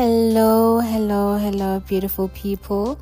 Hello, 0.00 0.80
hello, 0.80 1.36
hello, 1.36 1.78
beautiful 1.80 2.28
people. 2.28 2.98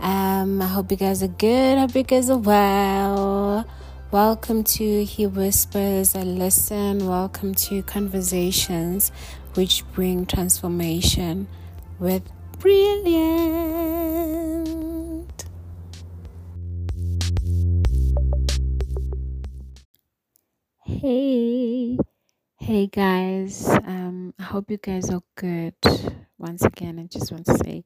Um, 0.00 0.62
I 0.62 0.66
hope 0.66 0.90
you 0.90 0.96
guys 0.96 1.22
are 1.22 1.28
good. 1.28 1.76
I 1.76 1.80
hope 1.82 1.94
you 1.94 2.04
guys 2.04 2.30
are 2.30 2.38
well. 2.38 3.66
Welcome 4.10 4.64
to 4.64 5.04
He 5.04 5.26
Whispers 5.26 6.14
I 6.16 6.22
Listen. 6.22 7.06
Welcome 7.06 7.54
to 7.66 7.82
Conversations 7.82 9.12
which 9.56 9.84
bring 9.92 10.24
transformation 10.24 11.48
with 11.98 12.22
brilliant. 12.60 13.84
Hey, 20.82 21.98
hey 22.56 22.86
guys. 22.86 23.68
Um, 23.68 24.32
I 24.38 24.44
hope 24.44 24.70
you 24.70 24.78
guys 24.78 25.10
are 25.10 25.20
good. 25.34 25.74
Once 26.38 26.62
again, 26.62 26.98
I 26.98 27.04
just 27.06 27.32
want 27.32 27.46
to 27.46 27.58
say 27.58 27.84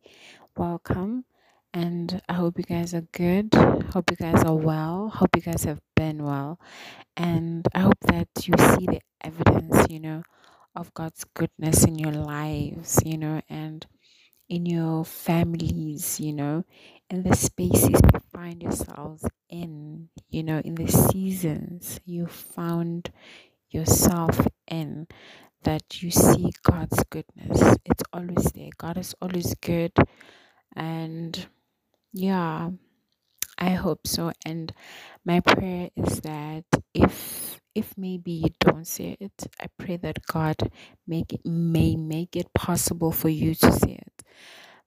welcome 0.56 1.24
and 1.72 2.20
I 2.28 2.34
hope 2.34 2.58
you 2.58 2.64
guys 2.64 2.92
are 2.92 3.06
good. 3.12 3.54
Hope 3.54 4.10
you 4.10 4.16
guys 4.16 4.44
are 4.44 4.54
well. 4.54 5.08
Hope 5.08 5.34
you 5.36 5.42
guys 5.42 5.64
have 5.64 5.80
been 5.96 6.22
well. 6.22 6.60
And 7.16 7.66
I 7.74 7.80
hope 7.80 7.98
that 8.02 8.28
you 8.46 8.54
see 8.58 8.86
the 8.86 9.00
evidence, 9.22 9.86
you 9.88 10.00
know, 10.00 10.22
of 10.76 10.92
God's 10.92 11.24
goodness 11.34 11.84
in 11.84 11.98
your 11.98 12.12
lives, 12.12 13.00
you 13.04 13.16
know, 13.16 13.40
and 13.48 13.86
in 14.50 14.66
your 14.66 15.04
families, 15.04 16.20
you 16.20 16.34
know, 16.34 16.64
in 17.08 17.22
the 17.22 17.34
spaces 17.34 17.88
you 17.88 18.20
find 18.32 18.62
yourselves 18.62 19.24
in, 19.48 20.10
you 20.28 20.42
know, 20.42 20.58
in 20.58 20.74
the 20.74 20.88
seasons 20.88 22.00
you 22.04 22.26
found 22.26 23.10
yourself 23.70 24.46
in, 24.68 25.06
that 25.64 26.02
you 26.02 26.10
see 26.10 26.52
God's 26.64 27.04
goodness. 27.10 27.76
It's 27.86 28.04
always 28.12 28.52
there. 28.54 28.70
God 28.78 28.98
is 28.98 29.14
always 29.22 29.54
good. 29.56 29.92
And 30.76 31.46
yeah, 32.12 32.70
I 33.58 33.70
hope 33.70 34.06
so. 34.06 34.32
And 34.46 34.72
my 35.24 35.40
prayer 35.40 35.90
is 35.96 36.20
that 36.22 36.64
if 36.94 37.60
if 37.74 37.94
maybe 37.98 38.32
you 38.32 38.50
don't 38.60 38.86
see 38.86 39.16
it, 39.20 39.32
I 39.60 39.66
pray 39.78 39.96
that 39.98 40.26
God 40.26 40.56
make 41.06 41.40
may 41.44 41.96
make 41.96 42.36
it 42.36 42.52
possible 42.54 43.12
for 43.12 43.30
you 43.30 43.54
to 43.56 43.72
see 43.72 43.92
it 43.94 44.24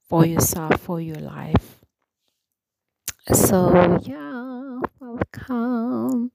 for 0.08 0.26
yourself, 0.26 0.80
for 0.80 1.00
your 1.00 1.16
life. 1.16 1.80
So 3.32 4.00
yeah, 4.02 4.80
welcome. 5.00 6.32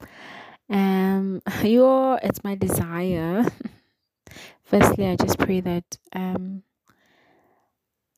Um 0.70 1.42
your 1.64 2.20
it's 2.24 2.44
my 2.44 2.56
desire. 2.56 3.46
Firstly 4.72 5.08
I 5.08 5.18
just 5.18 5.40
pray 5.40 5.62
that 5.62 6.00
um 6.16 6.64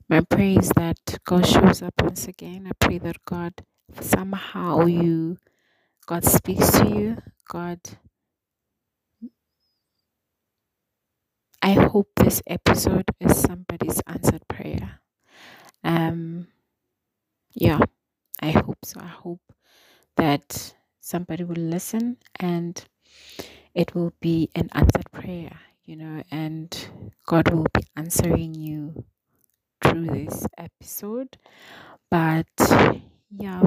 my 0.10 0.22
prayer 0.22 0.60
is 0.60 0.70
that 0.78 0.98
God 1.26 1.48
shows 1.48 1.82
up 1.82 1.96
once 2.02 2.28
again. 2.28 2.68
I 2.68 2.74
pray 2.86 3.00
that 3.00 3.18
God 3.26 3.54
somehow 4.02 4.86
you 4.86 5.38
God 6.08 6.26
speaks 6.26 6.72
to 6.80 6.90
you. 6.90 7.18
God 7.50 7.80
I 11.62 11.74
hope 11.74 12.10
this 12.18 12.42
episode 12.48 13.06
is 13.20 13.38
somebody's 13.40 14.02
answered 14.08 14.48
prayer. 14.50 15.02
Um 15.84 16.48
yeah, 17.54 17.80
I 18.42 18.52
hope 18.52 18.80
so. 18.86 19.00
I 19.02 19.08
hope 19.08 19.42
that 20.18 20.76
somebody 21.02 21.44
will 21.46 21.56
listen 21.62 22.18
and 22.40 22.84
it 23.76 23.96
will 23.96 24.14
be 24.22 24.50
an 24.56 24.70
answered 24.74 25.12
prayer, 25.14 25.60
you 25.86 25.96
know, 25.96 26.24
and 26.32 26.88
God 27.26 27.50
will 27.52 27.68
be 27.74 27.86
answering 27.96 28.54
you 28.56 29.06
through 29.84 30.08
this 30.08 30.46
episode. 30.58 31.38
But 32.10 32.48
yeah, 33.30 33.62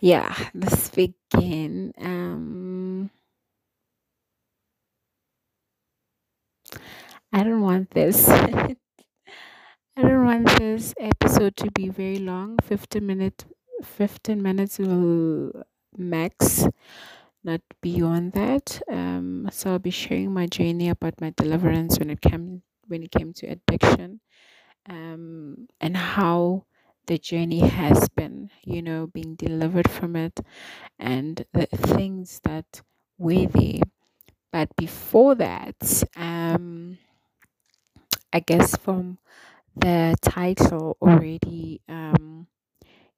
yeah, 0.00 0.34
let's 0.54 0.90
begin. 0.90 1.92
Um, 1.98 3.10
I 7.32 7.42
don't 7.42 7.62
want 7.62 7.90
this. 7.90 8.28
I 8.28 8.76
don't 9.96 10.24
want 10.24 10.58
this 10.58 10.94
episode 10.98 11.56
to 11.56 11.70
be 11.70 11.88
very 11.88 12.18
long. 12.18 12.58
15 12.62 13.04
minutes 13.06 13.44
15 13.84 14.40
minutes 14.42 14.78
will 14.78 15.64
max 15.96 16.66
not 17.44 17.60
beyond 17.80 18.32
that. 18.32 18.80
Um 18.88 19.48
so 19.52 19.72
i'll 19.72 19.78
be 19.78 19.90
sharing 19.90 20.32
my 20.32 20.46
journey 20.46 20.88
about 20.88 21.20
my 21.20 21.32
deliverance 21.36 21.98
when 21.98 22.10
it 22.10 22.20
came 22.20 22.62
when 22.88 23.02
it 23.02 23.10
came 23.10 23.32
to 23.34 23.46
addiction 23.46 24.20
um 24.88 25.68
and 25.80 25.96
how 25.96 26.64
the 27.06 27.18
journey 27.18 27.60
has 27.60 28.08
been 28.10 28.50
you 28.64 28.82
know 28.82 29.06
being 29.06 29.34
delivered 29.36 29.90
from 29.90 30.16
it 30.16 30.40
and 30.98 31.46
the 31.52 31.66
things 31.66 32.40
that 32.44 32.82
were 33.18 33.46
there. 33.46 33.80
But 34.52 34.74
before 34.76 35.34
that 35.36 36.04
um 36.16 36.98
i 38.32 38.40
guess 38.40 38.76
from 38.76 39.18
the 39.76 40.14
title 40.22 40.96
already 41.02 41.80
um 41.88 42.46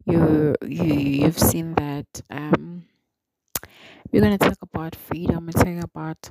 you 0.07 0.55
you 0.63 0.85
you've 0.95 1.39
seen 1.39 1.75
that 1.75 2.23
um 2.31 2.85
we're 4.15 4.23
going 4.23 4.39
to 4.39 4.49
talk 4.49 4.63
about 4.63 4.95
freedom 4.95 5.49
and 5.49 5.57
talking 5.57 5.83
about 5.83 6.31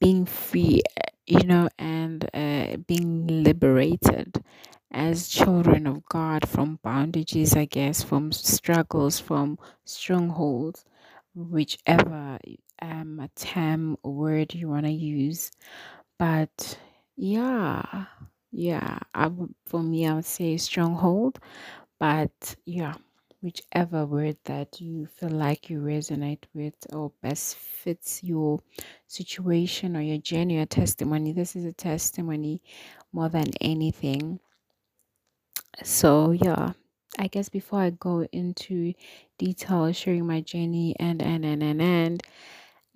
being 0.00 0.26
free 0.26 0.82
you 1.26 1.42
know 1.44 1.68
and 1.78 2.28
uh, 2.34 2.76
being 2.86 3.26
liberated 3.44 4.44
as 4.92 5.28
children 5.28 5.86
of 5.86 6.04
god 6.08 6.48
from 6.48 6.78
bondages 6.84 7.56
i 7.56 7.64
guess 7.64 8.02
from 8.02 8.32
struggles 8.32 9.18
from 9.18 9.58
strongholds 9.86 10.84
whichever 11.34 12.38
um 12.82 13.28
term 13.36 13.96
or 14.04 14.12
word 14.14 14.54
you 14.54 14.68
want 14.68 14.86
to 14.86 14.92
use. 14.92 15.50
But 16.18 16.78
yeah 17.16 18.06
yeah 18.52 18.98
I 19.14 19.30
for 19.66 19.82
me 19.82 20.06
i 20.06 20.14
would 20.14 20.24
say 20.26 20.56
stronghold 20.58 21.38
but 21.98 22.56
yeah 22.66 22.94
whichever 23.46 24.04
word 24.04 24.36
that 24.46 24.80
you 24.80 25.06
feel 25.06 25.30
like 25.30 25.70
you 25.70 25.78
resonate 25.78 26.42
with 26.52 26.74
or 26.92 27.12
best 27.22 27.54
fits 27.56 28.24
your 28.24 28.58
situation 29.06 29.96
or 29.96 30.00
your 30.00 30.18
journey 30.18 30.58
or 30.58 30.66
testimony. 30.66 31.32
This 31.32 31.54
is 31.54 31.64
a 31.64 31.72
testimony 31.72 32.60
more 33.12 33.28
than 33.28 33.46
anything. 33.60 34.40
So, 35.84 36.32
yeah, 36.32 36.72
I 37.20 37.28
guess 37.28 37.48
before 37.48 37.78
I 37.82 37.90
go 37.90 38.26
into 38.32 38.94
detail 39.38 39.92
sharing 39.92 40.26
my 40.26 40.40
journey 40.40 40.96
and 40.98 41.22
and 41.22 41.44
and 41.44 41.62
and 41.62 41.80
and 41.80 42.22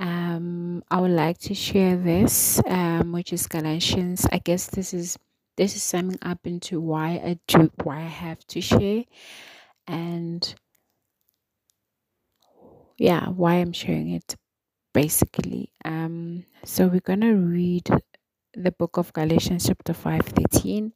um 0.00 0.82
I 0.90 1.00
would 1.00 1.12
like 1.12 1.38
to 1.38 1.54
share 1.54 1.96
this 1.96 2.60
um 2.66 3.12
which 3.12 3.32
is 3.32 3.46
Galatians. 3.46 4.26
I 4.32 4.38
guess 4.38 4.66
this 4.66 4.92
is 4.92 5.16
this 5.56 5.76
is 5.76 5.82
summing 5.84 6.18
up 6.22 6.40
into 6.44 6.80
why 6.80 7.20
I 7.24 7.38
do 7.46 7.70
why 7.84 7.98
I 7.98 8.12
have 8.24 8.44
to 8.48 8.60
share 8.60 9.04
and 9.90 10.56
yeah 12.98 13.28
why 13.28 13.54
i'm 13.54 13.72
sharing 13.72 14.10
it 14.10 14.36
basically 14.94 15.72
um 15.84 16.44
so 16.64 16.88
we're 16.88 17.00
gonna 17.00 17.34
read 17.34 17.88
the 18.54 18.72
book 18.72 18.96
of 18.98 19.12
galatians 19.14 19.66
chapter 19.68 19.94
5 19.94 20.22
13 20.22 20.92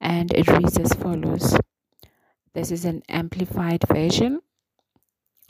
and 0.00 0.32
it 0.34 0.48
reads 0.48 0.78
as 0.78 0.94
follows. 0.94 1.58
This 2.54 2.72
is 2.72 2.84
an 2.84 3.02
amplified 3.08 3.84
version. 3.88 4.40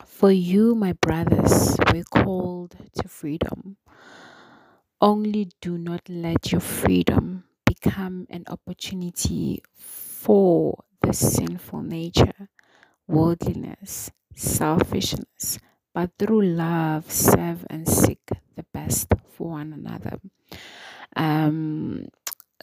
For 0.07 0.31
you 0.33 0.75
my 0.75 0.93
brothers 0.95 1.77
were 1.93 2.05
called 2.05 2.77
to 2.97 3.09
freedom. 3.09 3.79
Only 5.01 5.51
do 5.61 5.79
not 5.79 6.09
let 6.09 6.53
your 6.53 6.61
freedom 6.63 7.45
become 7.67 8.27
an 8.31 8.45
opportunity 8.49 9.63
for 9.75 10.85
the 11.03 11.13
sinful 11.13 11.83
nature 11.83 12.49
worldliness, 13.09 14.11
selfishness, 14.35 15.59
but 15.95 16.11
through 16.19 16.43
love 16.43 17.11
serve 17.11 17.67
and 17.71 17.89
seek 17.89 18.21
the 18.57 18.65
best 18.75 19.09
for 19.31 19.51
one 19.51 19.73
another. 19.73 20.21
Um, 21.17 22.07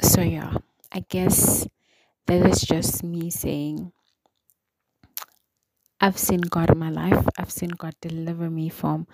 so 0.01 0.21
yeah, 0.21 0.57
I 0.91 1.05
guess 1.09 1.67
that 2.27 2.45
is 2.47 2.61
just 2.61 3.03
me 3.03 3.29
saying 3.31 3.91
I've 6.01 6.17
seen 6.19 6.41
God 6.41 6.71
in 6.71 6.79
my 6.79 6.91
life. 6.91 7.27
I've 7.39 7.51
seen 7.51 7.71
God 7.71 7.95
deliver 8.01 8.49
me 8.49 8.69
from 8.69 9.07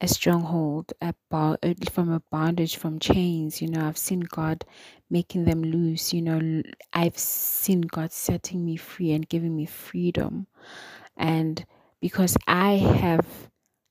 a 0.00 0.08
stronghold, 0.08 0.92
a 1.02 1.14
uh, 1.32 1.56
from 1.90 2.10
a 2.12 2.22
bondage, 2.30 2.76
from 2.76 2.98
chains. 2.98 3.62
You 3.62 3.68
know, 3.68 3.86
I've 3.86 3.98
seen 3.98 4.20
God 4.20 4.64
making 5.10 5.44
them 5.44 5.62
loose. 5.62 6.12
You 6.12 6.22
know, 6.22 6.62
I've 6.92 7.18
seen 7.18 7.82
God 7.82 8.12
setting 8.12 8.64
me 8.64 8.76
free 8.76 9.12
and 9.12 9.28
giving 9.28 9.56
me 9.56 9.66
freedom. 9.66 10.46
And 11.16 11.64
because 12.00 12.36
I 12.46 12.76
have 12.76 13.26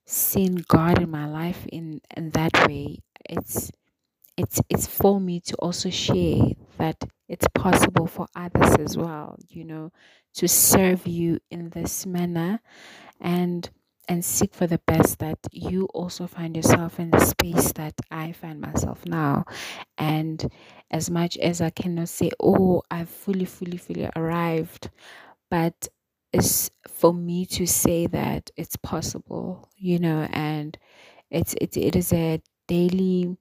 seen 0.06 0.64
God 0.68 1.02
in 1.02 1.10
my 1.10 1.26
life 1.26 1.66
in, 1.66 2.00
in 2.16 2.30
that 2.30 2.66
way, 2.68 2.98
it's 3.28 3.70
it's 4.36 4.60
it's 4.68 4.86
for 4.86 5.20
me 5.20 5.40
to 5.40 5.54
also 5.56 5.90
share 5.90 6.42
that 6.78 6.96
it's 7.28 7.46
possible 7.54 8.06
for 8.06 8.26
others 8.34 8.76
as 8.78 8.96
well 8.96 9.36
you 9.48 9.64
know 9.64 9.92
to 10.34 10.48
serve 10.48 11.06
you 11.06 11.38
in 11.50 11.70
this 11.70 12.06
manner 12.06 12.60
and 13.20 13.70
and 14.08 14.24
seek 14.24 14.54
for 14.54 14.66
the 14.66 14.80
best 14.86 15.18
that 15.18 15.38
you 15.52 15.84
also 15.94 16.26
find 16.26 16.56
yourself 16.56 16.98
in 16.98 17.10
the 17.10 17.20
space 17.20 17.72
that 17.72 17.94
I 18.10 18.32
find 18.32 18.60
myself 18.60 19.04
now. 19.06 19.44
And 19.98 20.50
as 20.90 21.10
much 21.10 21.36
as 21.38 21.60
I 21.60 21.70
cannot 21.70 22.08
say, 22.08 22.30
oh, 22.40 22.82
I've 22.90 23.10
fully, 23.10 23.44
fully, 23.44 23.76
fully 23.76 24.08
arrived, 24.16 24.90
but 25.50 25.88
it's 26.32 26.70
for 26.86 27.12
me 27.14 27.46
to 27.46 27.66
say 27.66 28.06
that 28.06 28.50
it's 28.56 28.76
possible, 28.76 29.68
you 29.76 29.98
know, 29.98 30.28
and 30.32 30.76
it's 31.30 31.54
it, 31.60 31.76
it 31.76 31.96
is 31.96 32.12
a 32.12 32.42
daily 32.66 33.36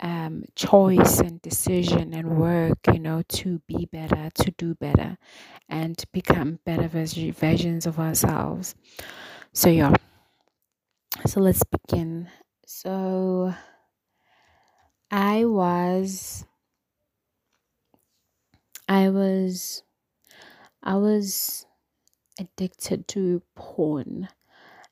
um, 0.00 0.44
choice 0.54 1.20
and 1.20 1.40
decision 1.42 2.12
and 2.14 2.38
work, 2.38 2.78
you 2.92 2.98
know, 2.98 3.22
to 3.28 3.60
be 3.66 3.86
better, 3.90 4.30
to 4.34 4.50
do 4.52 4.74
better, 4.74 5.16
and 5.68 6.02
become 6.12 6.58
better 6.66 6.88
versions 6.88 7.86
of 7.86 7.98
ourselves. 7.98 8.74
So, 9.56 9.70
yeah. 9.70 9.94
So, 11.26 11.40
let's 11.40 11.62
begin. 11.64 12.30
So, 12.66 13.54
I 15.10 15.44
was, 15.44 16.44
I 18.88 19.10
was, 19.10 19.84
I 20.82 20.96
was 20.96 21.66
addicted 22.40 23.08
to 23.08 23.42
porn. 23.56 24.28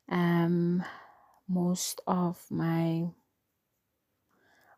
Um, 0.09 0.83
most 1.47 2.01
of 2.07 2.45
my 2.51 3.09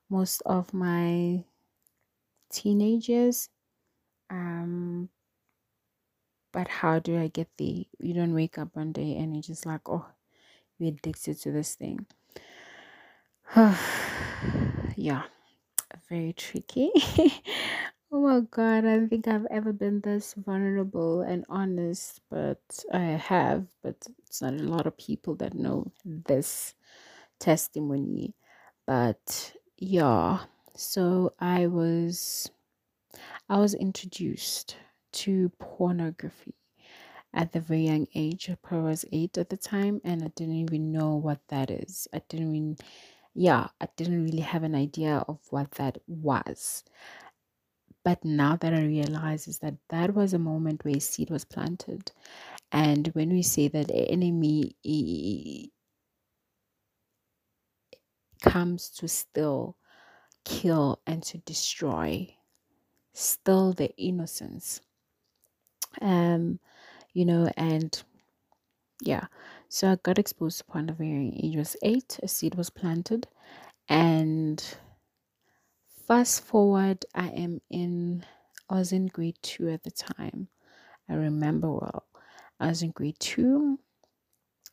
most 0.10 0.42
of 0.46 0.74
my 0.74 1.46
teenagers. 2.52 3.50
Um, 4.30 5.10
but 6.52 6.68
how 6.68 7.00
do 7.00 7.20
I 7.20 7.28
get 7.28 7.48
the? 7.58 7.88
You 8.00 8.14
don't 8.14 8.34
wake 8.34 8.58
up 8.58 8.76
one 8.76 8.92
day 8.92 9.16
and 9.18 9.34
you're 9.34 9.42
just 9.42 9.66
like, 9.66 9.88
oh, 9.88 10.06
you're 10.78 10.90
addicted 10.90 11.40
to 11.42 11.52
this 11.52 11.76
thing. 11.76 12.06
yeah, 14.96 15.24
very 16.10 16.34
tricky. 16.34 16.92
oh 18.12 18.22
my 18.22 18.42
god, 18.52 18.86
I 18.86 18.96
don't 18.96 19.10
think 19.10 19.28
I've 19.28 19.48
ever 19.52 19.74
been 19.74 20.02
this 20.02 20.34
vulnerable 20.34 21.22
and 21.22 21.46
honest, 21.50 22.22
but 22.30 22.62
I 22.94 23.02
have. 23.02 23.68
But 23.84 23.96
it's 24.26 24.42
not 24.42 24.54
a 24.54 24.64
lot 24.64 24.88
of 24.88 24.98
people 24.98 25.36
that 25.36 25.54
know 25.54 25.92
this 26.06 26.74
testimony. 27.40 28.36
But 28.86 29.54
yeah 29.78 30.40
so 30.76 31.32
i 31.40 31.68
was 31.68 32.50
i 33.50 33.58
was 33.58 33.74
introduced 33.76 34.76
to 35.24 35.50
pornography. 35.60 36.56
At 37.34 37.52
the 37.54 37.62
very 37.62 37.86
young 37.88 38.08
age 38.16 38.50
i 38.50 38.58
was 38.78 39.06
eight 39.12 39.38
at 39.38 39.50
the 39.50 39.58
time 39.58 40.02
and 40.04 40.24
i 40.24 40.30
didn't 40.30 40.56
even 40.56 40.92
know 40.92 41.16
what 41.16 41.42
that 41.50 41.70
is. 41.72 42.08
I 42.14 42.22
didn't 42.30 42.56
even 42.56 42.78
yeah 43.36 43.70
i 43.82 43.88
didn't 43.98 44.24
really 44.26 44.42
have 44.54 44.64
an 44.64 44.76
idea 44.76 45.18
of 45.28 45.40
what 45.52 45.72
that 45.74 46.00
was. 46.08 46.84
But 48.04 48.26
now 48.26 48.56
that 48.56 48.74
i 48.74 48.82
realize 48.84 49.48
is 49.48 49.60
that 49.60 49.78
that 49.90 50.16
was 50.16 50.34
a 50.34 50.40
moment 50.40 50.84
where 50.84 50.98
a 50.98 51.00
seed 51.00 51.30
was 51.30 51.46
planted. 51.46 52.12
And 52.72 53.08
when 53.10 53.30
we 53.30 53.44
say 53.44 53.68
that 53.70 53.92
enemy 53.92 54.76
comes 58.42 58.90
to 58.90 59.08
still 59.08 59.78
kill 60.46 61.02
and 61.08 61.24
to 61.24 61.38
destroy 61.40 62.36
still 63.14 63.74
the 63.74 63.96
innocence 63.98 64.82
um 66.02 66.60
you 67.14 67.26
know 67.26 67.50
and 67.58 68.04
yeah 69.02 69.28
so 69.70 69.92
i 69.92 69.96
got 69.98 70.18
exposed 70.20 70.64
to 70.68 70.94
very 70.94 71.40
age 71.44 71.56
was 71.56 71.76
eight 71.84 72.20
a 72.24 72.28
seed 72.28 72.56
was 72.56 72.70
planted 72.70 73.28
and 73.90 74.78
fast 76.08 76.44
forward 76.44 77.06
i 77.16 77.28
am 77.30 77.62
in 77.70 78.24
i 78.70 78.76
was 78.76 78.92
in 78.92 79.08
grade 79.08 79.38
two 79.42 79.70
at 79.70 79.84
the 79.84 79.92
time. 79.92 80.48
I 81.10 81.16
remember 81.16 81.72
well. 81.72 82.06
I 82.60 82.68
was 82.68 82.84
in 82.84 82.92
grade 82.92 83.20
two 83.20 83.80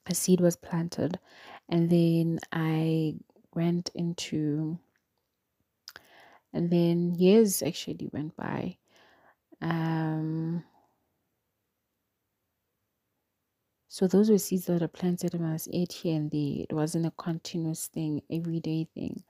a 0.06 0.14
seed 0.14 0.40
was 0.40 0.56
planted 0.56 1.18
and 1.68 1.90
then 1.90 2.38
i 2.52 3.14
went 3.54 3.90
into 3.94 4.78
and 6.52 6.70
then 6.70 7.14
years 7.14 7.62
actually 7.62 8.08
went 8.12 8.36
by. 8.36 8.78
Um 9.60 10.64
so 13.94 14.08
those 14.08 14.28
were 14.28 14.38
seeds 14.38 14.66
that 14.66 14.82
are 14.82 14.88
planted 14.88 15.34
when 15.34 15.48
I 15.48 15.52
was 15.52 15.68
eight 15.72 15.92
here 15.92 16.16
and 16.16 16.28
there. 16.28 16.66
It 16.68 16.72
wasn't 16.72 17.06
a 17.06 17.12
continuous 17.12 17.86
thing, 17.86 18.22
everyday 18.28 18.88
thing, 18.92 19.22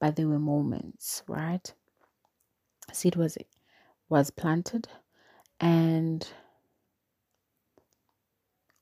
but 0.00 0.16
there 0.16 0.26
were 0.26 0.40
moments, 0.40 1.22
right? 1.28 1.72
Seed 2.92 3.14
was 3.14 3.38
was 4.08 4.32
planted 4.32 4.88
and 5.60 6.26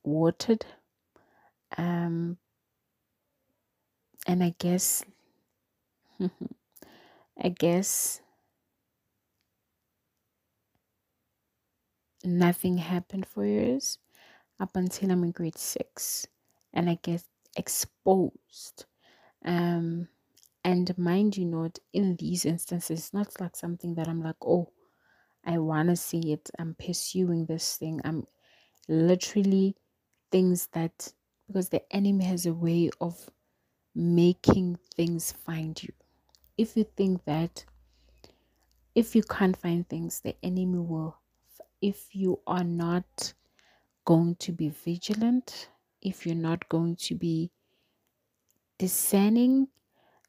watered, 0.03 0.65
um, 1.77 2.39
and 4.27 4.43
I 4.43 4.55
guess, 4.59 5.05
I 7.39 7.51
guess 7.51 8.23
nothing 12.25 12.79
happened 12.79 13.27
for 13.27 13.45
years 13.45 13.99
up 14.61 14.77
until 14.77 15.11
I'm 15.11 15.25
in 15.25 15.33
grade 15.33 15.59
six 15.59 16.27
and 16.73 16.89
I 16.89 16.99
get 17.03 17.23
exposed. 17.57 18.87
Um, 19.45 20.09
and 20.65 20.97
mind 20.97 21.37
you, 21.37 21.47
not 21.47 21.79
in 21.93 22.17
these 22.17 22.45
instances, 22.45 22.99
it's 22.99 23.15
not 23.15 23.41
like 23.41 23.57
something 23.57 23.95
that 23.97 24.09
I'm 24.09 24.23
like, 24.23 24.37
oh, 24.45 24.69
I 25.45 25.59
want 25.59 25.89
to 25.89 25.97
see 25.97 26.33
it. 26.33 26.51
I'm 26.59 26.75
pursuing 26.75 27.47
this 27.47 27.77
thing. 27.77 28.01
I'm 28.05 28.27
literally 28.89 29.77
things 30.31 30.69
that 30.73 31.13
because 31.47 31.69
the 31.69 31.83
enemy 31.95 32.25
has 32.25 32.47
a 32.47 32.55
way 32.55 32.91
of 33.01 33.29
making 33.95 34.79
things 34.97 35.33
find 35.33 35.83
you. 35.83 35.93
If 36.57 36.77
you 36.77 36.85
think 36.97 37.25
that 37.25 37.65
if 38.95 39.17
you 39.17 39.23
can't 39.23 39.57
find 39.57 39.89
things, 39.89 40.21
the 40.21 40.37
enemy 40.43 40.79
will, 40.79 41.17
if 41.81 42.15
you 42.15 42.41
are 42.47 42.65
not 42.65 43.35
going 44.05 44.37
to 44.37 44.53
be 44.53 44.69
vigilant, 44.71 45.71
if 46.01 46.27
you're 46.27 46.35
not 46.35 46.69
going 46.69 46.97
to 46.97 47.15
be 47.15 47.53
discerning, 48.79 49.69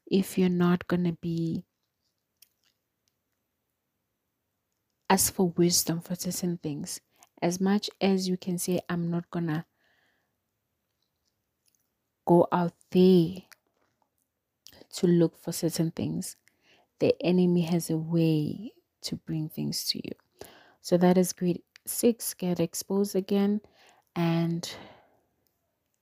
if 0.08 0.38
you're 0.38 0.50
not 0.50 0.88
going 0.88 1.04
to 1.06 1.14
be 1.14 1.66
ask 5.10 5.34
for 5.34 5.50
wisdom 5.52 6.02
for 6.02 6.16
certain 6.16 6.58
things, 6.58 7.00
as 7.42 7.62
much 7.62 7.90
as 8.02 8.28
you 8.28 8.38
can 8.38 8.58
say, 8.58 8.82
I'm 8.90 9.10
not 9.10 9.30
gonna 9.32 9.66
go 12.26 12.48
out 12.52 12.74
there 12.92 13.44
to 14.92 15.08
look 15.08 15.38
for 15.38 15.52
certain 15.52 15.92
things, 15.92 16.38
the 17.00 17.16
enemy 17.22 17.62
has 17.64 17.90
a 17.90 17.98
way 17.98 18.74
to 19.02 19.16
bring 19.16 19.50
things 19.50 19.86
to 19.86 20.00
you. 20.00 20.14
So 20.82 20.98
that 20.98 21.18
is 21.18 21.34
grade 21.34 21.64
six, 21.86 22.34
get 22.34 22.60
exposed 22.60 23.16
again, 23.16 23.62
and 24.16 24.70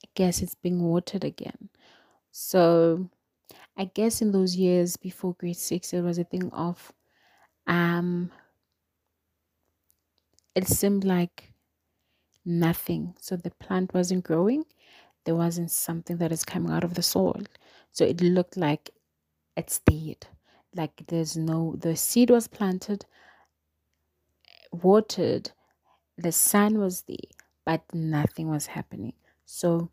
I 0.04 0.08
guess 0.16 0.42
it's 0.42 0.56
being 0.56 0.82
watered 0.84 1.24
again. 1.24 1.70
So 2.32 3.10
I 3.78 3.86
guess 3.86 4.22
in 4.22 4.32
those 4.32 4.56
years 4.56 4.98
before 4.98 5.36
grade 5.36 5.58
six, 5.58 5.94
it 5.94 6.02
was 6.02 6.20
a 6.20 6.26
thing 6.26 6.52
of 6.54 6.94
um 7.68 8.32
it 10.56 10.68
seemed 10.68 11.04
like 11.04 11.52
nothing. 12.46 13.16
So 13.20 13.36
the 13.36 13.52
plant 13.52 13.94
wasn't 13.94 14.24
growing. 14.26 14.66
There 15.26 15.36
wasn't 15.36 15.72
something 15.72 16.18
that 16.18 16.32
is 16.32 16.46
coming 16.46 16.72
out 16.72 16.84
of 16.84 16.96
the 16.96 17.04
soil. 17.04 17.42
So 17.92 18.06
it 18.06 18.22
looked 18.22 18.58
like 18.58 18.92
it 19.58 19.70
stayed. 19.72 20.28
Like 20.76 21.04
there's 21.08 21.38
no, 21.38 21.76
the 21.78 21.96
seed 21.96 22.30
was 22.32 22.48
planted, 22.48 23.06
watered, 24.74 25.52
the 26.18 26.32
sun 26.32 26.80
was 26.80 27.04
there, 27.04 27.18
but 27.66 27.84
nothing 27.94 28.50
was 28.50 28.68
happening. 28.68 29.14
So 29.46 29.92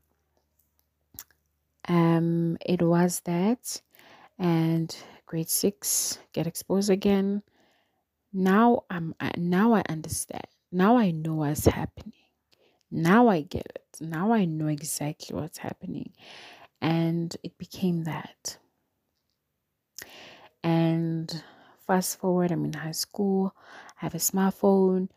um, 1.88 2.56
it 2.64 2.82
was 2.82 3.20
that, 3.20 3.80
and 4.38 4.96
grade 5.26 5.50
six 5.50 6.18
get 6.32 6.46
exposed 6.46 6.90
again. 6.90 7.42
Now 8.32 8.84
I'm 8.90 9.14
now 9.38 9.74
I 9.74 9.82
understand. 9.88 10.46
Now 10.72 10.96
I 10.98 11.10
know 11.12 11.36
what's 11.36 11.66
happening. 11.66 12.14
Now 12.90 13.28
I 13.28 13.42
get 13.42 13.66
it. 13.74 13.84
Now 14.00 14.32
I 14.32 14.44
know 14.46 14.68
exactly 14.68 15.36
what's 15.36 15.58
happening 15.58 16.14
and 16.80 17.36
it 17.44 17.58
became 17.58 18.04
that. 18.04 18.58
And 20.62 21.42
fast 21.86 22.18
forward, 22.18 22.50
I'm 22.52 22.64
in 22.64 22.72
high 22.72 22.92
school, 22.92 23.54
I 23.96 24.04
have 24.04 24.14
a 24.14 24.18
smartphone, 24.18 25.08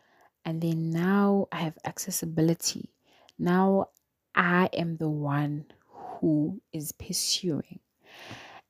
and 0.46 0.62
then 0.62 0.90
now 0.92 1.48
I 1.52 1.58
have 1.58 1.78
accessibility. 1.86 2.94
Now 3.38 3.90
I 4.36 4.70
am 4.74 4.98
the 4.98 5.10
one 5.10 5.72
who 5.88 6.62
is 6.74 6.92
pursuing. 6.92 7.80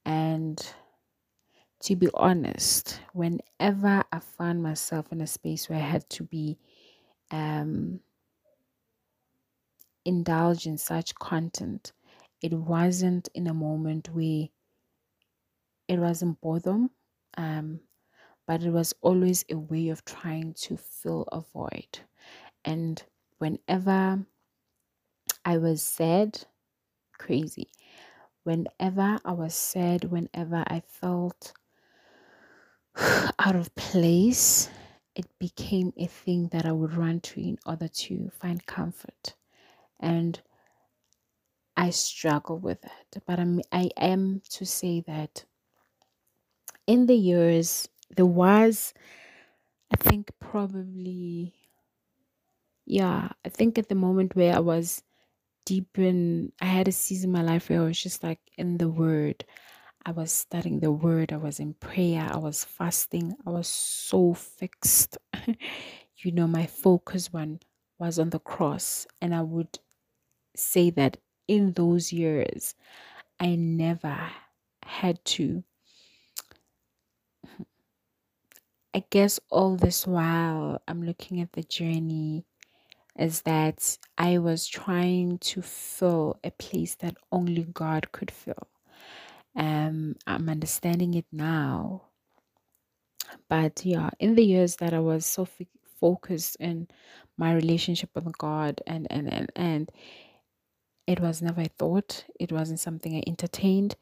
And 0.06 0.74
to 1.82 1.96
be 1.96 2.10
honest, 2.14 3.02
whenever 3.14 4.04
I 4.12 4.20
found 4.20 4.62
myself 4.62 5.12
in 5.12 5.22
a 5.22 5.28
space 5.28 5.70
where 5.70 5.80
I 5.80 5.82
had 5.84 6.10
to 6.12 6.24
be 6.24 6.60
um, 7.32 8.02
in 10.06 10.78
such 10.78 11.16
content, 11.16 11.94
it 12.42 12.54
wasn't 12.54 13.30
in 13.34 13.48
a 13.48 13.54
moment 13.54 14.10
where 14.10 14.50
it 15.88 16.00
wasn't 16.00 16.40
boredom, 16.42 16.92
um, 17.38 17.82
but 18.46 18.64
it 18.64 18.72
was 18.72 18.94
always 19.02 19.46
a 19.50 19.58
way 19.58 19.90
of 19.90 20.06
trying 20.06 20.54
to 20.54 20.78
fill 20.78 21.24
a 21.32 21.42
void. 21.42 22.00
And 22.66 23.04
whenever 23.40 24.26
I 25.46 25.58
was 25.58 25.82
sad, 25.84 26.46
crazy. 27.18 27.72
Whenever 28.44 29.20
I 29.24 29.32
was 29.34 29.54
sad, 29.54 30.06
whenever 30.06 30.64
I 30.68 30.82
felt 30.82 31.54
out 33.40 33.56
of 33.56 33.74
place, 33.76 34.70
it 35.16 35.28
became 35.40 35.94
a 35.98 36.08
thing 36.08 36.50
that 36.50 36.66
I 36.66 36.72
would 36.72 36.94
run 36.94 37.20
to 37.22 37.42
in 37.42 37.58
order 37.66 37.88
to 37.88 38.30
find 38.30 38.66
comfort. 38.66 39.36
And 40.00 40.42
I 41.78 41.90
struggle 41.90 42.58
with 42.58 42.84
it. 42.86 43.24
But 43.26 43.40
I'm, 43.40 43.62
I 43.72 43.90
am 43.98 44.42
to 44.52 44.66
say 44.66 45.02
that 45.02 45.46
in 46.88 47.06
the 47.06 47.16
years, 47.16 47.88
there 48.16 48.26
was, 48.26 48.94
I 49.92 49.98
think, 49.98 50.32
probably, 50.40 51.56
yeah, 52.86 53.30
I 53.46 53.50
think 53.50 53.78
at 53.78 53.90
the 53.90 53.96
moment 53.96 54.36
where 54.36 54.56
I 54.56 54.60
was 54.60 55.04
deep 55.66 55.98
in, 56.00 56.54
I 56.62 56.66
had 56.66 56.88
a 56.88 56.92
season 56.92 57.30
in 57.30 57.34
my 57.34 57.44
life 57.44 57.70
where 57.70 57.82
I 57.82 57.86
was 57.86 58.02
just 58.02 58.24
like 58.24 58.40
in 58.58 58.78
the 58.78 58.90
Word. 58.90 59.46
I 60.06 60.12
was 60.12 60.32
studying 60.32 60.80
the 60.80 60.92
Word, 60.92 61.34
I 61.34 61.38
was 61.38 61.60
in 61.60 61.76
prayer, 61.76 62.30
I 62.32 62.38
was 62.38 62.64
fasting, 62.66 63.36
I 63.46 63.52
was 63.52 63.68
so 63.68 64.34
fixed. 64.34 65.18
you 66.18 66.32
know, 66.32 66.48
my 66.48 66.66
focus 66.68 67.34
one 67.34 67.60
was 68.00 68.20
on 68.20 68.32
the 68.32 68.40
cross, 68.40 69.08
and 69.22 69.36
I 69.36 69.42
would 69.44 69.80
say 70.56 70.90
that 70.92 71.18
in 71.48 71.74
those 71.74 72.14
years, 72.14 72.76
I 73.40 73.56
never 73.56 74.32
had 74.84 75.24
to 75.26 75.64
I 78.94 79.04
guess 79.12 79.40
all 79.52 79.78
this 79.78 80.08
while 80.08 80.82
I'm 80.88 81.04
looking 81.04 81.42
at 81.42 81.54
the 81.54 81.64
journey 81.64 82.46
is 83.20 83.44
that 83.44 83.98
I 84.18 84.40
was 84.40 84.68
trying 84.68 85.40
to 85.40 85.62
fill 85.62 86.40
a 86.44 86.52
place 86.52 86.96
that 86.98 87.18
only 87.32 87.64
God 87.66 88.12
could 88.12 88.32
fill. 88.32 88.68
Um, 89.56 90.16
I'm 90.28 90.50
understanding 90.50 91.16
it 91.16 91.26
now. 91.32 92.04
But 93.50 93.86
yeah, 93.86 94.12
in 94.20 94.36
the 94.36 94.46
years 94.46 94.78
that 94.78 94.94
I 94.94 95.00
was 95.00 95.26
so 95.26 95.44
f- 95.44 95.68
focused 96.00 96.58
in 96.60 96.88
my 97.38 97.54
relationship 97.54 98.12
with 98.16 98.38
God 98.38 98.82
and 98.88 99.08
and 99.12 99.32
and 99.34 99.52
and 99.56 99.92
it 101.08 101.20
was 101.22 101.42
never 101.42 101.62
a 101.62 101.66
thought. 101.80 102.26
It 102.40 102.52
wasn't 102.52 102.80
something 102.82 103.16
I 103.16 103.24
entertained 103.28 103.96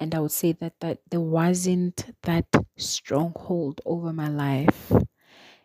and 0.00 0.14
I 0.14 0.20
would 0.20 0.32
say 0.32 0.52
that 0.54 0.80
that 0.80 1.00
there 1.10 1.20
wasn't 1.20 2.14
that 2.24 2.46
stronghold 2.78 3.80
over 3.86 4.12
my 4.12 4.28
life, 4.28 4.92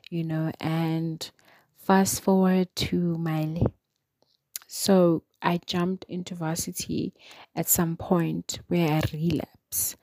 you 0.09 0.23
know. 0.23 0.51
And 0.61 1.29
fast 1.77 2.21
forward 2.21 2.75
to 2.77 3.17
my 3.17 3.61
so 4.67 5.23
I 5.41 5.59
jumped 5.65 6.05
into 6.09 6.35
varsity 6.35 7.13
at 7.55 7.67
some 7.67 7.97
point 7.97 8.59
where 8.67 8.91
I 8.91 9.01
relapsed, 9.13 9.97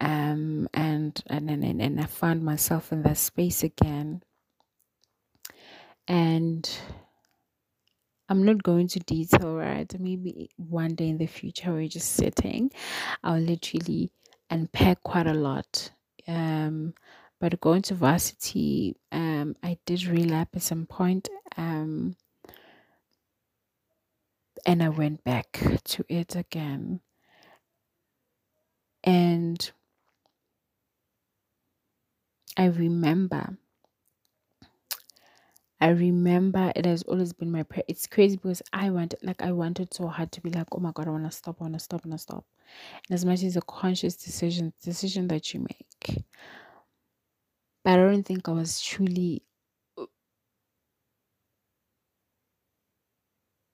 um, 0.00 0.68
and 0.74 1.22
and 1.28 1.50
and 1.50 1.64
and 1.82 2.00
I 2.00 2.06
found 2.06 2.44
myself 2.44 2.92
in 2.92 3.02
that 3.04 3.18
space 3.18 3.62
again, 3.64 4.22
and 6.08 6.68
I'm 8.28 8.44
not 8.44 8.62
going 8.62 8.88
to 8.88 9.00
detail, 9.00 9.54
right? 9.54 9.92
Maybe 10.00 10.50
one 10.56 10.94
day 10.94 11.08
in 11.08 11.18
the 11.18 11.26
future, 11.26 11.72
we're 11.72 11.88
just 11.88 12.12
sitting. 12.12 12.70
I'll 13.22 13.40
literally 13.40 14.10
unpack 14.50 15.02
quite 15.02 15.26
a 15.26 15.34
lot. 15.34 15.92
Um, 16.26 16.94
but 17.40 17.60
going 17.60 17.82
to 17.82 17.94
varsity, 17.94 18.96
um, 19.12 19.54
I 19.62 19.78
did 19.86 20.06
relapse 20.06 20.56
at 20.56 20.62
some 20.62 20.86
point. 20.86 21.28
Um, 21.56 22.16
and 24.64 24.82
I 24.82 24.88
went 24.88 25.22
back 25.22 25.60
to 25.84 26.04
it 26.08 26.34
again. 26.34 27.00
And 29.04 29.70
I 32.56 32.66
remember 32.66 33.56
I 35.80 35.88
remember 35.88 36.72
it 36.74 36.86
has 36.86 37.02
always 37.04 37.32
been 37.32 37.50
my 37.52 37.62
prayer. 37.62 37.84
It's 37.88 38.06
crazy 38.06 38.36
because 38.36 38.62
I 38.72 38.90
wanted, 38.90 39.20
like, 39.22 39.42
I 39.42 39.52
wanted 39.52 39.92
so 39.94 40.06
hard 40.08 40.32
to 40.32 40.40
be 40.40 40.50
like, 40.50 40.68
oh 40.72 40.78
my 40.78 40.92
God, 40.94 41.08
I 41.08 41.10
want 41.10 41.24
to 41.24 41.30
stop, 41.30 41.56
I 41.60 41.64
want 41.64 41.74
to 41.74 41.80
stop, 41.80 42.02
I 42.04 42.08
want 42.08 42.18
to 42.18 42.22
stop. 42.22 42.46
And 43.08 43.14
as 43.14 43.24
much 43.24 43.42
as 43.44 43.56
a 43.56 43.62
conscious 43.62 44.16
decision, 44.16 44.72
decision 44.82 45.28
that 45.28 45.54
you 45.54 45.60
make. 45.60 46.24
But 47.84 47.94
I 47.94 47.96
don't 48.02 48.24
think 48.24 48.48
I 48.48 48.52
was 48.52 48.82
truly, 48.82 49.46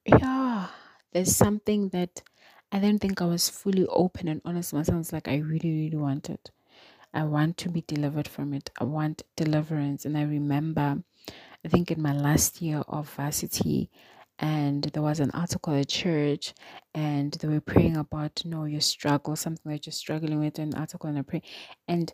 yeah, 0.06 0.68
there's 1.12 1.34
something 1.34 1.88
that 1.90 2.22
I 2.70 2.78
don't 2.78 2.98
think 2.98 3.20
I 3.20 3.26
was 3.26 3.48
fully 3.48 3.86
open 3.86 4.28
and 4.28 4.40
honest 4.44 4.72
myself. 4.72 5.00
It's 5.00 5.12
like 5.12 5.28
I 5.28 5.36
really, 5.36 5.72
really 5.72 5.96
wanted. 5.96 6.40
I 7.14 7.24
want 7.24 7.58
to 7.58 7.70
be 7.70 7.82
delivered 7.82 8.28
from 8.28 8.54
it. 8.54 8.70
I 8.80 8.84
want 8.84 9.22
deliverance. 9.36 10.04
And 10.06 10.18
I 10.18 10.22
remember 10.22 11.04
I 11.64 11.68
think 11.68 11.90
in 11.90 12.02
my 12.02 12.12
last 12.12 12.60
year 12.62 12.82
of 12.88 13.08
varsity, 13.10 13.90
and 14.38 14.82
there 14.84 15.02
was 15.02 15.20
an 15.20 15.30
altar 15.32 15.58
call 15.58 15.74
at 15.74 15.88
church, 15.88 16.54
and 16.94 17.32
they 17.34 17.48
were 17.48 17.60
praying 17.60 17.96
about 17.96 18.42
you 18.44 18.50
know 18.50 18.64
your 18.64 18.80
struggle, 18.80 19.36
something 19.36 19.70
that 19.72 19.86
you're 19.86 19.92
struggling 19.92 20.40
with, 20.40 20.58
an 20.58 20.74
altar 20.74 20.98
call 20.98 21.10
and 21.10 21.18
I 21.18 21.22
pray, 21.22 21.42
and 21.88 22.12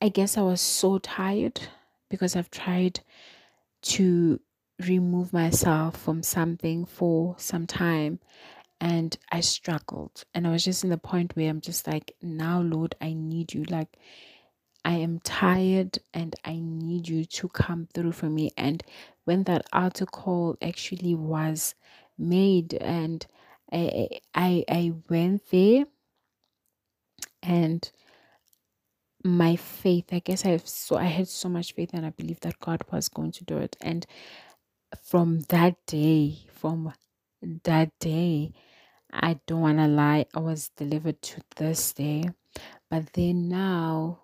I 0.00 0.08
guess 0.08 0.36
I 0.36 0.42
was 0.42 0.60
so 0.60 0.98
tired 0.98 1.60
because 2.08 2.36
I've 2.36 2.50
tried 2.50 3.00
to 3.82 4.40
remove 4.86 5.32
myself 5.32 5.96
from 5.96 6.22
something 6.22 6.84
for 6.84 7.34
some 7.38 7.66
time 7.66 8.20
and 8.80 9.16
I 9.32 9.40
struggled. 9.40 10.24
And 10.34 10.46
I 10.46 10.50
was 10.50 10.64
just 10.64 10.84
in 10.84 10.90
the 10.90 10.98
point 10.98 11.34
where 11.36 11.50
I'm 11.50 11.60
just 11.60 11.86
like 11.86 12.14
now 12.22 12.60
Lord 12.60 12.94
I 13.00 13.12
need 13.12 13.54
you. 13.54 13.64
Like 13.64 13.98
I 14.84 14.96
am 14.96 15.20
tired 15.20 15.98
and 16.14 16.34
I 16.44 16.58
need 16.60 17.08
you 17.08 17.24
to 17.24 17.48
come 17.48 17.88
through 17.94 18.12
for 18.12 18.30
me. 18.30 18.50
And 18.56 18.82
when 19.24 19.44
that 19.44 19.66
altar 19.72 20.06
call 20.06 20.56
actually 20.62 21.14
was 21.14 21.74
made, 22.18 22.74
and 22.74 23.26
I, 23.72 24.08
I, 24.34 24.64
I 24.68 24.92
went 25.08 25.50
there 25.50 25.84
and 27.42 27.90
my 29.24 29.56
faith, 29.56 30.06
I 30.12 30.20
guess 30.20 30.44
I 30.44 30.50
have 30.50 30.68
so 30.68 30.96
I 30.96 31.04
had 31.04 31.28
so 31.28 31.48
much 31.48 31.72
faith 31.72 31.90
and 31.92 32.06
I 32.06 32.10
believed 32.10 32.42
that 32.44 32.60
God 32.60 32.82
was 32.92 33.08
going 33.08 33.32
to 33.32 33.44
do 33.44 33.58
it. 33.58 33.76
And 33.80 34.06
from 35.02 35.40
that 35.48 35.76
day, 35.86 36.38
from 36.52 36.92
that 37.64 37.90
day, 37.98 38.52
I 39.12 39.40
don't 39.46 39.60
want 39.60 39.78
to 39.78 39.86
lie, 39.88 40.26
I 40.34 40.40
was 40.40 40.70
delivered 40.76 41.20
to 41.22 41.42
this 41.56 41.92
day. 41.92 42.24
But 42.90 43.12
then 43.14 43.48
now 43.48 44.20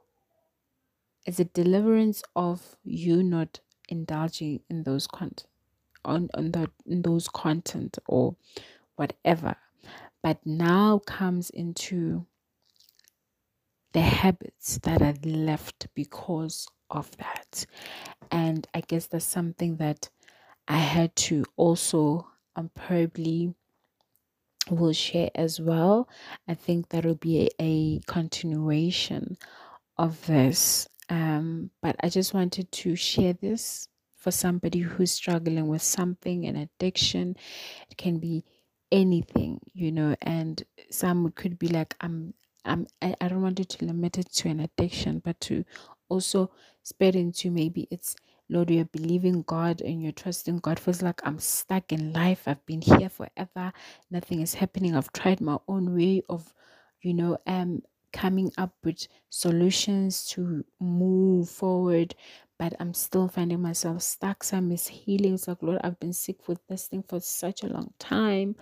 it's 1.27 1.41
a 1.41 1.45
deliverance 1.45 2.23
of 2.37 2.77
you 2.85 3.23
not 3.23 3.61
indulging 3.89 4.61
in 4.69 4.83
those 4.83 5.07
content 5.07 5.47
on, 6.05 6.29
on 6.35 6.53
the 6.53 6.71
in 6.87 7.03
those 7.03 7.29
content 7.29 7.99
or 8.07 8.37
whatever. 8.97 9.57
But 10.23 10.45
now 10.45 10.99
comes 10.99 11.51
into 11.51 12.27
the 13.93 14.01
habits 14.01 14.79
that 14.83 15.03
are 15.03 15.15
left 15.25 15.87
because 15.95 16.67
of 16.91 17.11
that. 17.17 17.67
And 18.31 18.67
i 18.75 18.81
guess 18.81 19.07
that's 19.07 19.25
something 19.25 19.77
that 19.77 20.09
i 20.69 20.79
had 20.79 21.15
to 21.17 21.45
also 21.57 22.27
um, 22.57 22.71
probably 22.75 23.55
will 24.71 24.93
share 24.93 25.31
as 25.35 25.61
well. 25.61 26.09
I 26.49 26.55
think 26.55 26.89
that 26.89 27.05
will 27.05 27.17
be 27.17 27.47
a, 27.47 27.51
a 27.61 28.01
continuation 28.07 29.37
of 29.99 30.27
this 30.27 30.89
um, 31.11 31.71
but 31.83 31.97
I 32.03 32.09
just 32.09 32.35
wanted 32.35 32.73
to 32.73 32.97
share 32.97 33.35
this 33.35 33.89
for 34.17 34.31
somebody 34.31 34.81
who's 34.81 35.13
struggling 35.13 35.69
with 35.69 35.83
something, 35.83 36.47
an 36.47 36.57
addiction. 36.57 37.37
It 37.91 37.97
can 37.99 38.19
be 38.19 38.45
anything, 38.93 39.61
you 39.75 39.93
know, 39.93 40.17
and 40.23 40.63
some 40.91 41.31
could 41.33 41.59
be 41.59 41.69
like, 41.69 41.97
I'm 42.01 42.35
um, 42.67 42.87
I, 43.03 43.15
I 43.21 43.29
don't 43.29 43.43
want 43.43 43.59
you 43.59 43.67
to 43.67 43.85
limit 43.87 44.19
it 44.19 44.33
to 44.35 44.49
an 44.49 44.61
addiction, 44.61 45.21
but 45.25 45.41
to 45.43 45.65
also 46.09 46.51
spread 46.83 47.17
into 47.17 47.51
maybe 47.51 47.89
it's 47.91 48.17
Lord, 48.51 48.71
you're 48.71 48.85
believing 48.87 49.43
God 49.43 49.81
and 49.81 50.03
you're 50.03 50.13
trusting 50.13 50.59
God. 50.59 50.79
Feels 50.79 51.03
like 51.03 51.21
I'm 51.27 51.39
stuck 51.39 51.93
in 51.93 52.13
life. 52.13 52.43
I've 52.47 52.65
been 52.67 52.83
here 52.83 53.09
forever. 53.09 53.73
Nothing 54.11 54.43
is 54.43 54.55
happening. 54.55 54.97
I've 54.97 55.13
tried 55.13 55.41
my 55.41 55.59
own 55.69 55.95
way 55.97 56.23
of, 56.29 56.53
you 57.03 57.15
know, 57.15 57.39
um, 57.47 57.83
coming 58.15 58.53
up 58.57 58.73
with 58.85 59.09
solutions 59.29 60.25
to 60.31 60.65
move 60.81 61.51
forward, 61.51 62.15
but 62.59 62.73
I'm 62.79 62.95
still 62.95 63.27
finding 63.27 63.61
myself 63.61 64.03
stuck. 64.03 64.45
Some 64.45 64.71
is 64.71 64.87
healing. 64.87 65.35
It's 65.35 65.49
like, 65.49 65.63
Lord, 65.63 65.81
I've 65.83 65.99
been 65.99 66.13
sick 66.13 66.47
with 66.49 66.61
this 66.69 66.87
thing 66.87 67.03
for 67.07 67.21
such 67.21 67.65
a 67.65 67.69
long 67.69 67.93
time. 67.99 68.55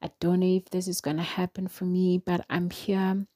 I 0.00 0.10
don't 0.20 0.40
know 0.40 0.46
if 0.46 0.70
this 0.70 0.86
is 0.86 1.00
going 1.00 1.16
to 1.16 1.24
happen 1.24 1.66
for 1.66 1.84
me, 1.84 2.22
but 2.24 2.46
I'm 2.48 2.70
here 2.70 3.26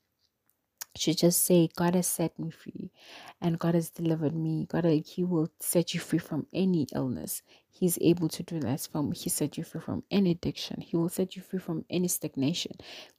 to 1.04 1.14
just 1.14 1.44
say, 1.44 1.68
God 1.76 1.94
has 1.96 2.06
set 2.08 2.38
me 2.38 2.50
free 2.50 2.92
and 3.40 3.58
God 3.58 3.74
has 3.74 3.90
delivered 3.90 4.34
me. 4.36 4.66
God, 4.70 4.84
He 5.06 5.24
will 5.24 5.50
set 5.60 5.94
you 5.94 6.00
free 6.00 6.20
from 6.20 6.46
any 6.54 6.86
illness. 6.94 7.42
He's 7.70 7.98
able 8.02 8.28
to 8.30 8.42
do 8.44 8.60
that 8.60 8.88
from 8.92 9.12
He 9.12 9.30
set 9.30 9.58
you 9.58 9.64
free 9.64 9.80
from 9.82 10.04
any 10.10 10.32
addiction. 10.32 10.80
He 10.82 10.96
will 10.96 11.10
set 11.10 11.36
you 11.36 11.42
free 11.42 11.60
from 11.60 11.84
any 11.90 12.08
stagnation. 12.08 12.72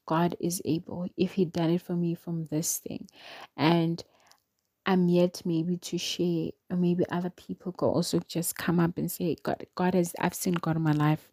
God 0.07 0.35
is 0.41 0.61
able. 0.65 1.07
If 1.17 1.33
He 1.33 1.45
done 1.45 1.71
it 1.71 1.83
for 1.83 1.95
me 1.95 2.15
from 2.15 2.45
this 2.47 2.79
thing, 2.79 3.07
and 3.57 4.03
I'm 4.85 5.09
yet 5.09 5.43
maybe 5.45 5.77
to 5.77 5.97
share, 5.97 6.49
or 6.69 6.77
maybe 6.77 7.05
other 7.11 7.31
people 7.31 7.71
could 7.73 7.87
also 7.89 8.19
just 8.27 8.57
come 8.57 8.81
up 8.81 8.97
and 8.97 9.11
say, 9.11 9.37
God, 9.43 9.65
God 9.75 9.95
has 9.95 10.13
I've 10.19 10.35
seen 10.35 10.55
God 10.55 10.77
in 10.77 10.83
my 10.83 10.93
life. 10.93 11.31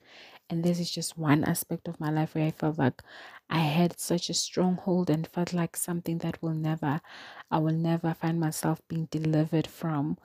And 0.50 0.64
this 0.64 0.80
is 0.80 0.90
just 0.90 1.18
one 1.18 1.44
aspect 1.44 1.88
of 1.88 2.00
my 2.00 2.10
life 2.10 2.34
where 2.34 2.46
I 2.46 2.52
felt 2.52 2.78
like 2.78 3.02
I 3.48 3.58
had 3.60 3.98
such 4.00 4.28
a 4.28 4.34
stronghold 4.34 5.10
and 5.10 5.26
felt 5.26 5.52
like 5.52 5.76
something 5.76 6.18
that 6.18 6.42
will 6.42 6.54
never, 6.54 7.00
I 7.50 7.58
will 7.58 7.74
never 7.74 8.14
find 8.14 8.40
myself 8.40 8.80
being 8.88 9.06
delivered 9.10 9.66
from. 9.66 10.18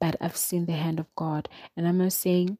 But 0.00 0.16
I've 0.20 0.36
seen 0.36 0.66
the 0.66 0.72
hand 0.72 1.00
of 1.00 1.12
God. 1.16 1.48
And 1.76 1.88
I'm 1.88 1.98
not 1.98 2.12
saying, 2.12 2.58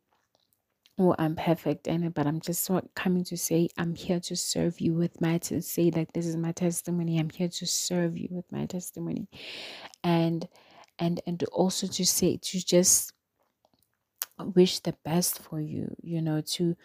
oh, 0.98 1.14
I'm 1.18 1.36
perfect 1.36 1.86
in 1.86 2.02
it, 2.02 2.14
but 2.14 2.26
I'm 2.26 2.40
just 2.40 2.68
coming 2.94 3.22
to 3.24 3.36
say, 3.36 3.68
I'm 3.78 3.94
here 3.94 4.18
to 4.20 4.36
serve 4.36 4.80
you 4.80 4.94
with 4.94 5.20
my, 5.20 5.38
to 5.38 5.62
say, 5.62 5.90
like, 5.94 6.12
this 6.12 6.26
is 6.26 6.36
my 6.36 6.50
testimony. 6.52 7.18
I'm 7.18 7.30
here 7.30 7.48
to 7.48 7.66
serve 7.66 8.18
you 8.18 8.28
with 8.30 8.50
my 8.50 8.66
testimony. 8.66 9.28
And, 10.02 10.48
and, 10.98 11.20
and 11.26 11.42
also 11.52 11.86
to 11.86 12.04
say, 12.04 12.38
to 12.38 12.64
just 12.64 13.12
wish 14.54 14.80
the 14.80 14.94
best 15.04 15.40
for 15.40 15.60
you, 15.60 15.94
you 16.02 16.20
know, 16.20 16.40
to, 16.40 16.74
to 16.74 16.76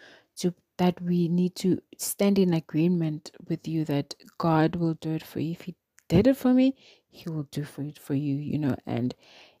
that 0.78 1.00
we 1.02 1.28
need 1.28 1.56
to 1.56 1.80
stand 1.98 2.38
in 2.38 2.54
agreement 2.54 3.32
with 3.48 3.68
you 3.68 3.84
that 3.86 4.14
God 4.38 4.76
will 4.76 4.94
do 4.94 5.12
it 5.12 5.24
for 5.24 5.40
you. 5.40 5.52
If 5.52 5.62
He 5.62 5.76
did 6.08 6.26
it 6.26 6.36
for 6.36 6.54
me, 6.54 6.76
He 7.10 7.30
will 7.30 7.48
do 7.50 7.64
for 7.64 7.82
it 7.82 7.98
for 7.98 8.14
you, 8.14 8.36
you 8.36 8.58
know, 8.58 8.76
and 8.86 9.14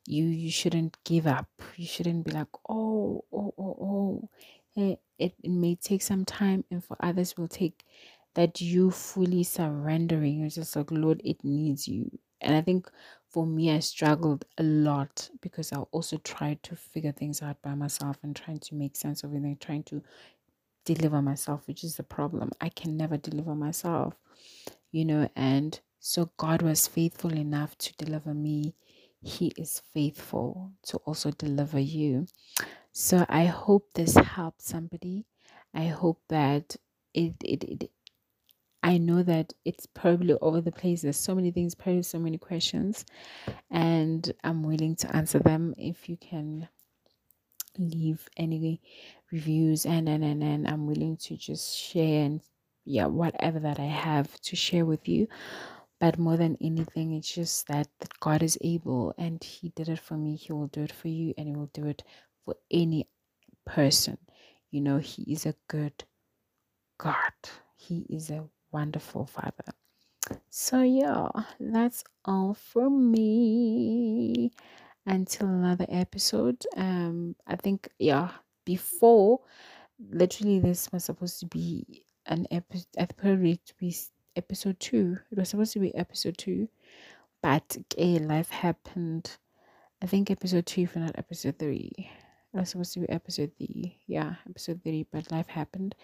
you 0.06 0.24
you 0.26 0.50
shouldn't 0.50 0.98
give 1.04 1.26
up. 1.26 1.48
You 1.76 1.86
shouldn't 1.86 2.26
be 2.26 2.32
like, 2.32 2.48
oh, 2.68 3.24
oh, 3.32 3.54
oh, 3.58 3.78
oh. 3.80 4.30
Eh, 4.76 4.96
it, 5.18 5.34
it 5.42 5.50
may 5.50 5.76
take 5.76 6.02
some 6.02 6.24
time, 6.24 6.64
and 6.70 6.84
for 6.84 6.96
others 7.00 7.36
will 7.38 7.48
take 7.48 7.84
that 8.34 8.60
you 8.60 8.90
fully 8.90 9.44
surrendering. 9.44 10.40
You're 10.40 10.50
just 10.50 10.76
like, 10.76 10.90
Lord, 10.90 11.22
it 11.24 11.44
needs 11.44 11.88
you. 11.88 12.10
And 12.40 12.56
I 12.56 12.62
think 12.62 12.90
for 13.30 13.46
me, 13.46 13.72
I 13.72 13.80
struggled 13.80 14.44
a 14.58 14.64
lot 14.64 15.30
because 15.42 15.72
I 15.72 15.78
also 15.92 16.18
tried 16.18 16.62
to 16.64 16.76
figure 16.76 17.12
things 17.12 17.42
out 17.42 17.62
by 17.62 17.74
myself 17.76 18.18
and 18.24 18.36
trying 18.36 18.60
to 18.60 18.74
make 18.76 18.96
sense 18.96 19.24
of 19.24 19.32
it 19.34 19.38
and 19.38 19.60
trying 19.60 19.84
to 19.84 20.02
deliver 20.84 21.22
myself, 21.22 21.62
which 21.66 21.84
is 21.84 21.96
the 21.96 22.02
problem. 22.02 22.50
I 22.60 22.68
can 22.70 22.96
never 22.96 23.16
deliver 23.16 23.54
myself, 23.54 24.14
you 24.92 25.04
know, 25.04 25.28
and 25.36 25.80
so 26.00 26.30
God 26.36 26.62
was 26.62 26.86
faithful 26.88 27.32
enough 27.34 27.76
to 27.78 27.94
deliver 27.96 28.34
me. 28.34 28.74
He 29.22 29.52
is 29.56 29.82
faithful 29.94 30.72
to 30.84 30.98
also 30.98 31.30
deliver 31.32 31.80
you. 31.80 32.26
So 32.92 33.26
I 33.28 33.46
hope 33.46 33.88
this 33.94 34.14
helped 34.16 34.62
somebody. 34.62 35.26
I 35.74 35.86
hope 35.86 36.20
that 36.28 36.76
it, 37.14 37.34
it, 37.44 37.64
it 37.64 37.90
I 38.82 38.98
know 38.98 39.22
that 39.22 39.54
it's 39.64 39.86
probably 39.86 40.34
over 40.42 40.60
the 40.60 40.72
place. 40.72 41.02
There's 41.02 41.18
so 41.18 41.34
many 41.34 41.50
things, 41.50 41.74
probably 41.74 42.02
so 42.02 42.18
many 42.18 42.38
questions, 42.38 43.04
and 43.70 44.30
I'm 44.44 44.62
willing 44.62 44.96
to 44.96 45.16
answer 45.16 45.38
them 45.38 45.74
if 45.78 46.08
you 46.08 46.16
can 46.18 46.68
leave 47.78 48.28
any 48.36 48.80
reviews 49.34 49.84
and 49.84 50.08
and 50.08 50.24
and, 50.24 50.42
and 50.42 50.68
i'm 50.68 50.86
willing 50.86 51.16
to 51.16 51.36
just 51.36 51.76
share 51.76 52.24
and 52.24 52.40
yeah 52.84 53.06
whatever 53.06 53.58
that 53.58 53.80
i 53.80 53.90
have 54.08 54.28
to 54.40 54.56
share 54.56 54.84
with 54.86 55.08
you. 55.08 55.26
But 56.00 56.18
more 56.18 56.36
than 56.36 56.58
anything 56.60 57.14
it's 57.14 57.32
just 57.34 57.66
that, 57.68 57.88
that 58.00 58.20
god 58.20 58.42
is 58.42 58.58
able 58.60 59.14
and 59.16 59.42
he 59.42 59.70
did 59.70 59.88
it 59.88 60.00
for 60.00 60.16
me. 60.16 60.36
He 60.36 60.52
will 60.52 60.66
do 60.68 60.82
it 60.82 60.92
for 60.92 61.08
you 61.08 61.32
and 61.38 61.48
he 61.48 61.54
will 61.56 61.70
do 61.72 61.86
it 61.86 62.02
for 62.44 62.56
any 62.70 63.08
person. 63.64 64.18
You 64.70 64.80
know 64.82 64.98
he 64.98 65.22
is 65.32 65.46
a 65.46 65.54
good 65.68 66.04
god. 66.98 67.32
He 67.76 68.06
is 68.10 68.30
a 68.30 68.44
wonderful 68.72 69.26
father. 69.26 69.72
So 70.50 70.82
yeah 70.82 71.28
that's 71.58 72.04
all 72.24 72.54
from 72.54 73.10
me. 73.10 74.52
Until 75.06 75.48
another 75.48 75.86
episode. 75.88 76.64
Um, 76.76 77.36
I 77.46 77.56
think 77.56 77.88
yeah, 77.98 78.30
before 78.64 79.40
literally 80.10 80.58
this 80.58 80.90
was 80.92 81.04
supposed 81.04 81.40
to 81.40 81.46
be 81.46 82.04
an 82.26 82.46
episode. 82.50 82.86
I 82.98 83.02
it 83.02 83.66
to 83.66 83.74
be 83.78 83.94
episode 84.36 84.80
two. 84.80 85.18
It 85.30 85.38
was 85.38 85.48
supposed 85.48 85.72
to 85.74 85.80
be 85.80 85.94
episode 85.94 86.38
two, 86.38 86.68
but 87.42 87.76
a 87.98 88.18
life 88.18 88.50
happened. 88.50 89.36
I 90.02 90.06
think 90.06 90.30
episode 90.30 90.66
two, 90.66 90.82
if 90.82 90.96
not 90.96 91.18
episode 91.18 91.58
three. 91.58 91.92
It 91.96 92.58
was 92.58 92.70
supposed 92.70 92.94
to 92.94 93.00
be 93.00 93.08
episode 93.08 93.52
three. 93.58 93.98
Yeah, 94.06 94.34
episode 94.48 94.80
three, 94.82 95.06
but 95.10 95.30
life 95.32 95.48
happened, 95.48 95.94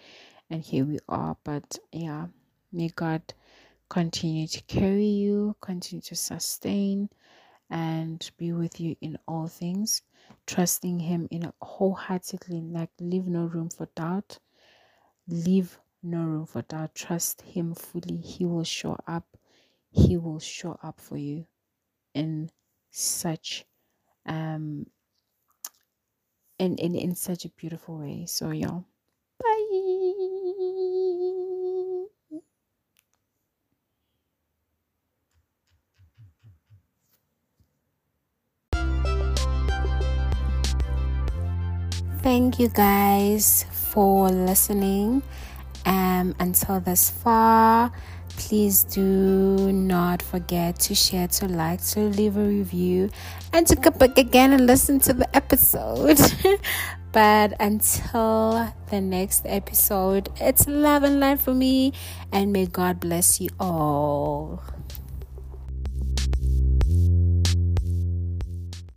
and 0.49 0.61
here 0.61 0.85
we 0.85 0.99
are. 1.07 1.37
But 1.43 1.79
yeah, 1.91 2.27
may 2.71 2.89
God 2.89 3.21
continue 3.89 4.47
to 4.47 4.61
carry 4.63 5.05
you, 5.05 5.55
continue 5.61 6.01
to 6.01 6.15
sustain 6.15 7.09
and 7.69 8.29
be 8.37 8.51
with 8.51 8.79
you 8.79 8.95
in 9.01 9.17
all 9.27 9.47
things, 9.47 10.01
trusting 10.47 10.99
Him 10.99 11.27
in 11.31 11.51
wholeheartedly, 11.61 12.61
like 12.61 12.91
leave 12.99 13.27
no 13.27 13.45
room 13.45 13.69
for 13.69 13.87
doubt. 13.95 14.39
Leave 15.27 15.79
no 16.03 16.23
room 16.23 16.45
for 16.45 16.61
doubt. 16.63 16.95
Trust 16.95 17.41
Him 17.41 17.75
fully. 17.75 18.17
He 18.17 18.45
will 18.45 18.63
show 18.65 18.97
up. 19.07 19.25
He 19.91 20.17
will 20.17 20.39
show 20.39 20.79
up 20.83 20.99
for 21.01 21.17
you 21.17 21.47
in 22.13 22.49
such 22.91 23.65
um 24.25 24.85
in 26.59 26.77
in, 26.77 26.95
in 26.95 27.15
such 27.15 27.45
a 27.45 27.49
beautiful 27.49 27.99
way. 27.99 28.25
So 28.27 28.51
y'all. 28.51 28.85
Thank 42.31 42.59
you 42.59 42.69
guys 42.69 43.65
for 43.73 44.29
listening. 44.29 45.21
Um, 45.85 46.33
until 46.39 46.79
this 46.79 47.09
far, 47.09 47.91
please 48.37 48.85
do 48.85 49.69
not 49.73 50.21
forget 50.21 50.79
to 50.87 50.95
share, 50.95 51.27
to 51.27 51.49
like, 51.49 51.83
to 51.87 51.99
leave 51.99 52.37
a 52.37 52.43
review, 52.45 53.09
and 53.51 53.67
to 53.67 53.75
come 53.75 53.95
back 53.95 54.17
again 54.17 54.53
and 54.53 54.65
listen 54.65 55.01
to 55.01 55.13
the 55.13 55.27
episode. 55.35 56.21
but 57.11 57.51
until 57.59 58.73
the 58.89 59.01
next 59.01 59.45
episode, 59.45 60.29
it's 60.39 60.69
love 60.69 61.03
and 61.03 61.19
light 61.19 61.41
for 61.41 61.53
me, 61.53 61.91
and 62.31 62.53
may 62.53 62.65
God 62.65 63.01
bless 63.01 63.41
you 63.41 63.49
all. 63.59 64.63